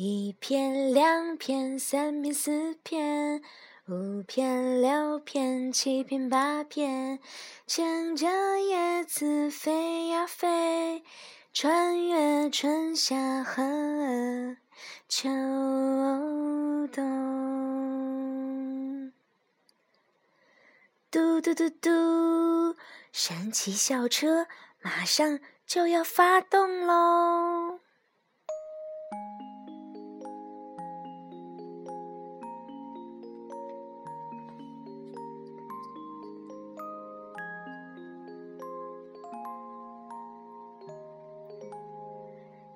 [0.00, 3.42] 一片、两片、三片、四片、
[3.88, 7.18] 五片、六片、七片、八片，
[7.66, 8.28] 牵着
[8.60, 11.02] 叶子飞呀飞，
[11.52, 14.56] 穿越春夏和
[15.08, 15.28] 秋
[16.92, 17.02] 冬。
[21.10, 22.76] 嘟嘟嘟嘟，
[23.10, 24.46] 神奇校车
[24.80, 27.57] 马上就要发动喽！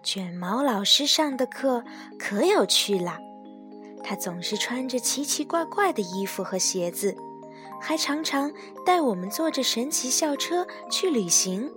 [0.03, 1.85] 卷毛老师上的课
[2.19, 3.19] 可有趣了，
[4.03, 7.17] 他总是穿着奇奇怪怪的衣服和鞋子，
[7.81, 8.53] 还常常
[8.85, 11.71] 带我们坐着神奇校车去旅行。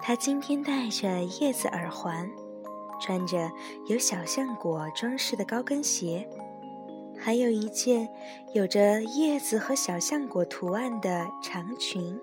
[0.00, 2.30] 他今天戴着叶子耳环，
[3.00, 3.50] 穿着
[3.88, 6.28] 有小象果装饰的高跟鞋，
[7.18, 8.08] 还有一件
[8.54, 12.16] 有着叶子和小象果图案的长裙。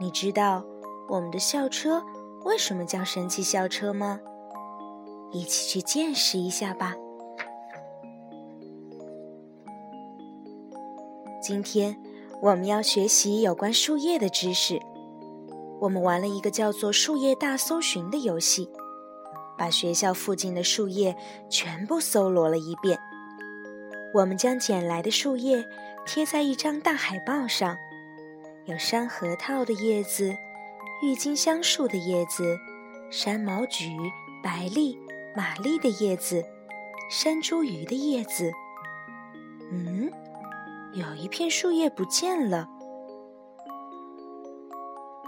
[0.00, 0.64] 你知道
[1.08, 2.02] 我们的校车？
[2.44, 4.20] 为什么叫神奇校车吗？
[5.30, 6.94] 一起去见识一下吧。
[11.42, 11.96] 今天
[12.40, 14.80] 我们要学习有关树叶的知识。
[15.80, 18.68] 我们玩了一个叫做“树叶大搜寻”的游戏，
[19.56, 21.16] 把学校附近的树叶
[21.48, 22.98] 全部搜罗了一遍。
[24.14, 25.64] 我们将捡来的树叶
[26.06, 27.76] 贴在一张大海报上，
[28.64, 30.34] 有山核桃的叶子。
[31.00, 32.58] 郁金香树的叶子，
[33.08, 33.96] 山毛榉、
[34.42, 34.98] 白栎、
[35.36, 36.44] 玛丽的叶子，
[37.08, 38.50] 山茱萸的叶子。
[39.70, 40.10] 嗯，
[40.94, 42.68] 有一片树叶不见了。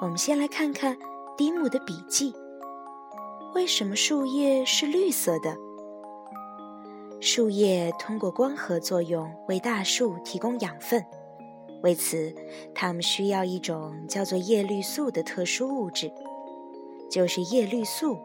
[0.00, 0.96] 我们先来看看
[1.36, 2.34] 迪姆的笔记。
[3.54, 5.56] 为什么树叶是绿色的？
[7.20, 11.04] 树叶通过光合作用为大树提供养分。
[11.82, 12.34] 为此，
[12.74, 16.12] 它们需要一种叫做叶绿素的特殊物质，
[17.10, 18.18] 就是叶绿素，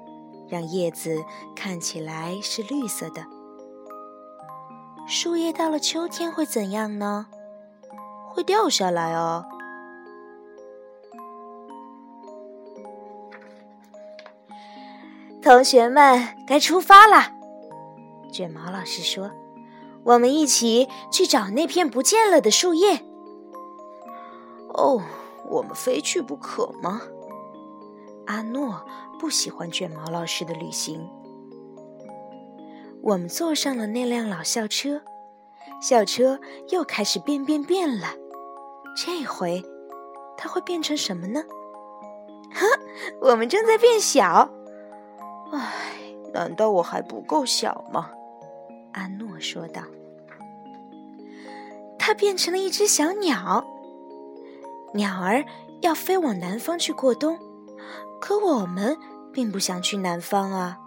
[0.49, 1.23] 让叶子
[1.55, 3.25] 看起来是绿色的。
[5.07, 7.27] 树叶到了秋天会怎样呢？
[8.27, 9.45] 会掉下来哦。
[15.41, 17.31] 同学们，该出发了。
[18.33, 19.31] 卷毛老师说
[20.03, 23.05] ：“我们一起去找那片不见了的树叶。”
[24.85, 25.01] 哦，
[25.49, 27.01] 我们非去不可吗？
[28.27, 28.85] 阿诺
[29.19, 31.09] 不喜欢卷毛老师的旅行。
[33.01, 35.01] 我们坐上了那辆老校车，
[35.81, 38.09] 校车又开始变变变了。
[38.95, 39.63] 这回，
[40.37, 41.43] 它会变成什么呢？
[42.53, 42.65] 哈，
[43.21, 44.47] 我们正在变小。
[45.51, 45.73] 唉，
[46.31, 48.11] 难道我还不够小吗？
[48.93, 49.81] 阿诺说道。
[51.97, 53.65] 它变成了一只小鸟。
[54.95, 55.43] 鸟儿
[55.81, 57.37] 要飞往南方去过冬，
[58.21, 58.97] 可我们
[59.33, 60.79] 并不想去南方啊。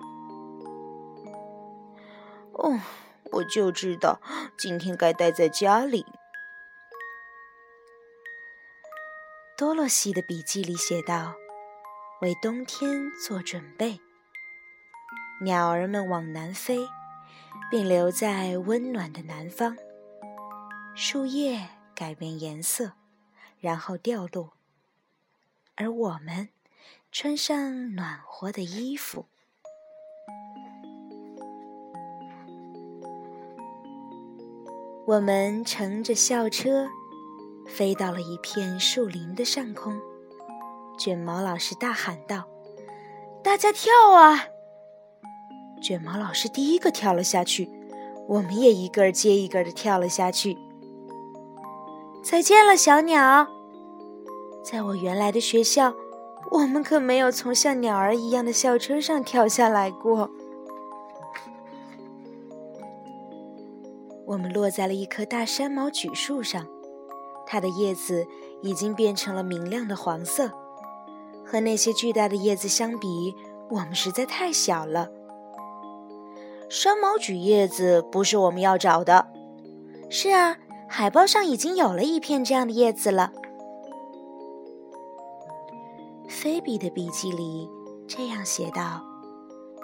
[2.55, 2.81] 哦，
[3.33, 4.19] 我就知道
[4.57, 6.07] 今天该待在家里。
[9.59, 11.35] 多洛西的笔记里写道
[12.23, 14.01] ：“为冬天做准备，
[15.43, 16.89] 鸟儿们往南飞，
[17.71, 19.77] 并留在温暖的南方。
[20.95, 22.93] 树叶改变颜色。”
[23.61, 24.53] 然后掉落，
[25.75, 26.49] 而我们
[27.11, 29.27] 穿上暖和的衣服。
[35.07, 36.89] 我们乘着校车
[37.67, 39.99] 飞到了一片树林的上空。
[40.99, 42.47] 卷毛老师大喊道
[43.43, 44.49] ：“大家跳啊！”
[45.81, 47.71] 卷毛老师第一个跳了下去，
[48.29, 50.59] 我们也一个接一个的跳了下去。
[52.31, 53.49] 再见了，小鸟。
[54.63, 55.95] 在我原来的学校，
[56.51, 60.29] 我们可没有从像鸟儿一样的校车上跳下来过。
[64.27, 66.67] 我们落在了一棵大山毛榉树上，
[67.47, 68.27] 它的叶子
[68.61, 70.51] 已经变成了明亮的黄色。
[71.47, 73.35] 和那些巨大的叶子相比，
[73.71, 75.09] 我们实在太小了。
[76.69, 79.29] 山毛榉叶子不是我们要找的。
[80.11, 80.59] 是啊。
[80.89, 83.33] 海报上已经有了一片这样的叶子了。
[86.29, 87.69] 菲比的笔记里
[88.07, 89.05] 这样写道：“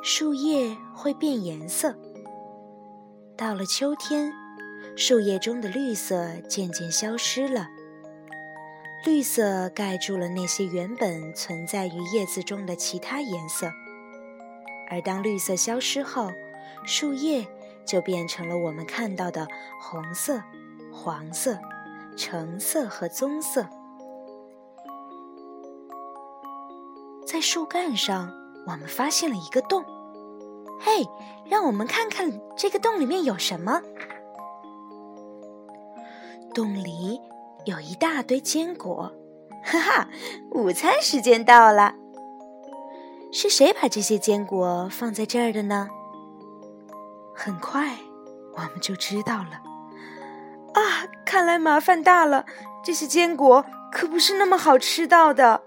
[0.02, 1.94] 树叶会变颜色，
[3.36, 4.32] 到了秋天，
[4.96, 7.68] 树叶中的绿色渐渐消失了，
[9.04, 13.70] 绿色盖住了那些原本存在于叶子中的其他颜色。
[14.90, 16.30] 而当绿色消失后，
[16.84, 17.46] 树叶
[17.84, 19.48] 就变成了我们看到的
[19.80, 20.42] 红色、
[20.94, 21.58] 黄色、
[22.16, 23.66] 橙色和棕色。
[27.26, 28.32] 在树干上，
[28.64, 29.84] 我们发现了一个洞。
[30.80, 31.04] 嘿，
[31.46, 33.82] 让我们看看这个洞里面有什么。
[36.54, 37.20] 洞里
[37.64, 39.12] 有一大堆坚果，
[39.64, 40.08] 哈哈！
[40.52, 41.94] 午餐时间到了。
[43.32, 45.88] 是谁把这些坚果放在这儿的呢？
[47.34, 47.98] 很快
[48.54, 49.73] 我们就知道了。
[50.74, 52.44] 啊，看来麻烦大了。
[52.84, 55.62] 这些坚果可不是那么好吃到的。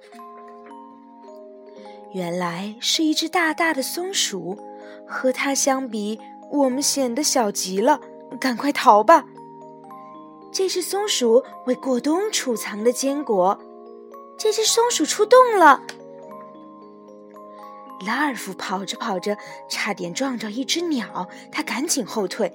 [2.14, 4.58] 原来是一只大大的松鼠。
[5.10, 6.20] 和它相比，
[6.52, 8.02] 我们显得小极了。
[8.42, 9.24] 赶快逃吧！
[10.52, 13.58] 这是松鼠为过冬储藏的坚果。
[14.38, 15.82] 这只松鼠出动了。
[18.06, 19.38] 拉尔夫跑着跑着，
[19.70, 22.52] 差点撞着一只鸟，他赶紧后退。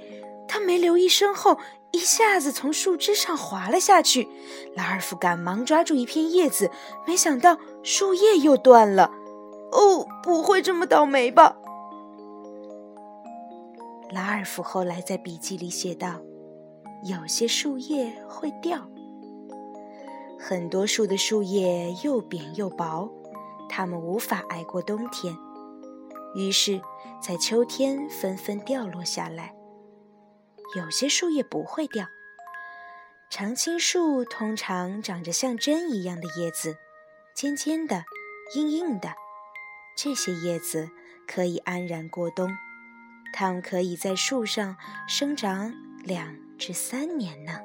[0.47, 1.59] 他没留意身后，
[1.93, 4.29] 一下子从树枝上滑了下去。
[4.75, 6.71] 拉尔夫赶忙抓住一片叶子，
[7.07, 9.11] 没想到树叶又断了。
[9.73, 11.57] 哦，不会这么倒霉吧？
[14.11, 16.21] 拉尔夫后来在笔记里写道
[17.05, 18.87] ：“有些树叶会掉，
[20.39, 23.11] 很多树的树叶又扁又薄，
[23.71, 25.35] 它们无法挨过冬天，
[26.35, 26.79] 于是，
[27.23, 29.55] 在秋天纷纷掉落下来。
[30.75, 32.09] 有些树叶不会掉，
[33.29, 36.79] 常青树通常长着像针一样的叶子，
[37.35, 38.05] 尖尖的，
[38.55, 39.13] 硬硬的，
[39.97, 40.91] 这些叶子
[41.27, 42.51] 可以安然过冬。”
[43.35, 44.77] 它们可以在树上
[45.09, 45.73] 生长
[46.05, 47.61] 两至三年呢。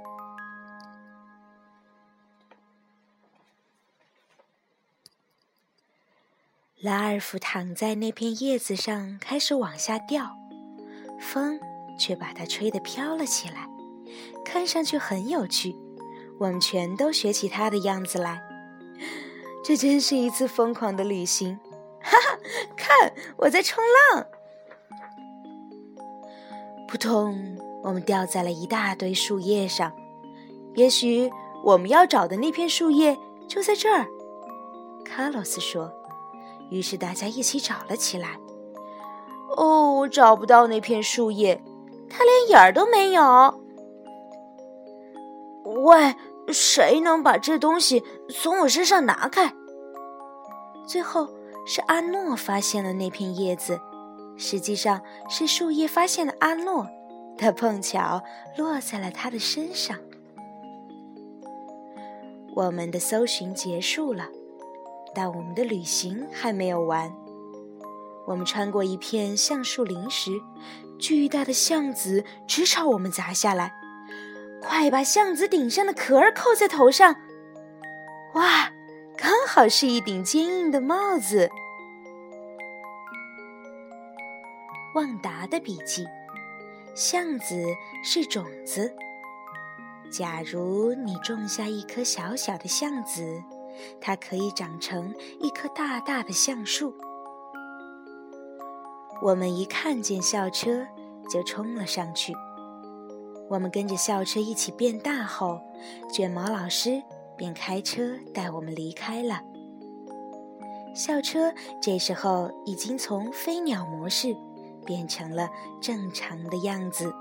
[6.80, 10.38] 拉尔夫躺在那片叶子上，开始往下掉，
[11.19, 11.59] 风
[11.97, 13.67] 却把它吹得飘了起来，
[14.45, 15.75] 看上去很有趣。
[16.39, 18.41] 我们全都学起它的样子来，
[19.63, 21.59] 这真是一次疯狂的旅行！
[22.01, 22.39] 哈哈，
[22.75, 23.83] 看我在冲
[24.13, 24.25] 浪。
[26.88, 27.57] 扑通！
[27.83, 29.91] 我们掉在了一大堆树叶上。
[30.75, 31.31] 也许
[31.63, 33.17] 我们要找的那片树叶
[33.47, 34.07] 就在这儿，
[35.03, 35.91] 卡洛斯说。
[36.69, 38.39] 于是大家一起找了起来。
[39.55, 41.63] 哦，我找不到那片树叶，
[42.09, 43.62] 它连影儿都没有。
[45.83, 46.15] 喂，
[46.48, 49.54] 谁能把这东西从我身上拿开？
[50.88, 51.27] 最后
[51.65, 53.80] 是阿诺发现了那片叶子。
[54.39, 56.88] 实际上是树叶发现了阿诺，
[57.38, 58.21] 它碰巧
[58.56, 59.98] 落在了他的身上。
[62.56, 64.27] 我们的搜寻结束了，
[65.13, 67.12] 但我们的旅行还没有完。
[68.27, 70.31] 我们穿过一片橡树林时，
[70.99, 73.73] 巨大的橡子直朝我们砸下来。
[74.61, 77.15] 快把橡子顶上的壳儿扣在头上！
[78.33, 78.71] 哇，
[79.15, 81.49] 刚好是一顶坚硬的帽子。
[84.95, 86.07] 旺达的笔记：
[86.95, 87.63] 橡子
[88.03, 88.94] 是种子。
[90.09, 93.44] 假如你种下一颗小小的橡子，
[94.01, 96.94] 它可以长成一棵大大的橡树。
[99.21, 100.85] 我们一看见校车，
[101.30, 102.33] 就冲了上去。
[103.49, 105.59] 我们跟着校车一起变大后，
[106.11, 107.01] 卷毛老师
[107.35, 109.42] 便开车带我们离开了。
[110.95, 114.35] 校车这时候已经从飞鸟模式。
[114.87, 115.49] 变成了
[115.81, 117.13] 正常的样子。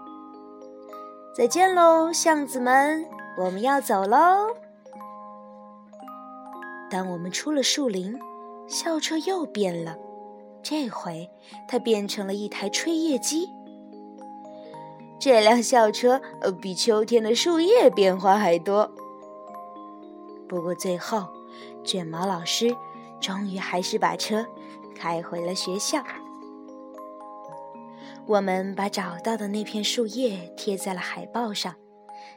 [1.36, 3.04] 再见喽，巷子们，
[3.36, 4.54] 我们要走喽。
[6.88, 8.16] 当我们出了树林，
[8.68, 9.98] 校车又变了，
[10.68, 11.30] 这回
[11.68, 13.48] 它变成了一台吹叶机。
[15.16, 18.90] 这辆校车呃比秋天的树叶变化还多。
[20.48, 21.28] 不过最后，
[21.84, 22.76] 卷毛老师
[23.20, 24.44] 终于还是把车
[24.96, 26.02] 开回了学校。
[28.26, 31.76] 我们把找到的那片树叶贴在了海报上，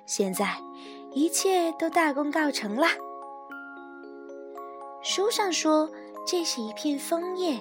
[0.05, 0.55] 现在
[1.13, 2.85] 一切都大功告成了。
[5.01, 5.89] 书上说
[6.27, 7.59] 这是一片枫叶。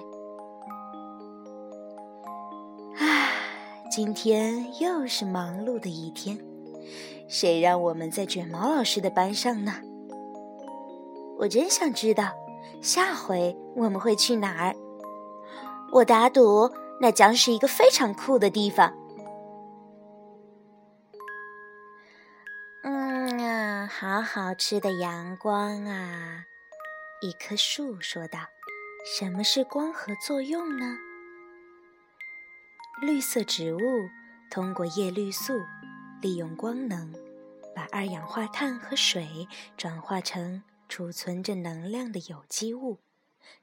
[4.01, 6.39] 今天又是忙碌的一天，
[7.27, 9.73] 谁让我们在卷毛老师的班上呢？
[11.37, 12.31] 我真想知道，
[12.81, 14.73] 下回我们会去哪儿？
[15.91, 16.71] 我打赌。
[17.01, 18.93] 那将是一个非常酷的地方。
[22.83, 26.45] 嗯啊，好好吃的阳光啊！
[27.21, 28.39] 一棵树说道
[29.19, 30.95] ：“什么是光合作用呢？”
[33.01, 33.79] 绿色植物
[34.51, 35.53] 通过叶绿素
[36.21, 37.13] 利用光能，
[37.73, 42.97] 把二氧化碳和水转化成储存着能量的有机物，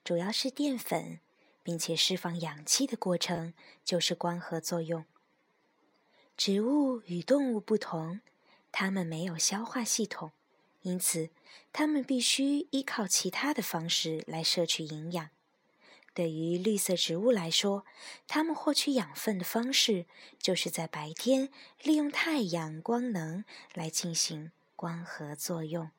[0.02, 1.20] 主要是淀粉，
[1.62, 3.52] 并且释放氧气的过程
[3.84, 5.04] 就是光合作用。
[6.38, 8.20] 植物与动物不同，
[8.72, 10.32] 它们没有消化系统，
[10.80, 11.28] 因此
[11.74, 15.28] 它们必须依靠其他的方式来摄取营养。
[16.16, 17.84] 对于绿色植物来说，
[18.26, 20.06] 它们获取养分的方式
[20.38, 21.50] 就是在白天
[21.82, 23.44] 利用太阳光能
[23.74, 25.90] 来进行光合作用。